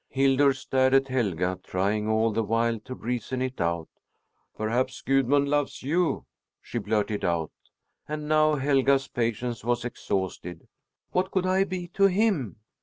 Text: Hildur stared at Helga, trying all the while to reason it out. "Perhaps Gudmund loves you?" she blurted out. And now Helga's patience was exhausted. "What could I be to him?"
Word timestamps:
Hildur 0.09 0.53
stared 0.53 0.95
at 0.95 1.09
Helga, 1.09 1.59
trying 1.63 2.09
all 2.09 2.31
the 2.31 2.41
while 2.41 2.79
to 2.85 2.95
reason 2.95 3.39
it 3.39 3.61
out. 3.61 3.87
"Perhaps 4.57 5.03
Gudmund 5.03 5.47
loves 5.47 5.83
you?" 5.83 6.25
she 6.59 6.79
blurted 6.79 7.23
out. 7.23 7.51
And 8.07 8.27
now 8.27 8.55
Helga's 8.55 9.07
patience 9.07 9.63
was 9.63 9.85
exhausted. 9.85 10.67
"What 11.11 11.29
could 11.29 11.45
I 11.45 11.65
be 11.65 11.87
to 11.89 12.05
him?" 12.07 12.55